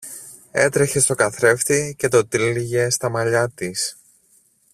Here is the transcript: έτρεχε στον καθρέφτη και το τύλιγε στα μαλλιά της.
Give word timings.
έτρεχε 0.51 0.99
στον 0.99 1.15
καθρέφτη 1.15 1.95
και 1.97 2.07
το 2.07 2.25
τύλιγε 2.27 2.89
στα 2.89 3.09
μαλλιά 3.09 3.49
της. 3.49 3.97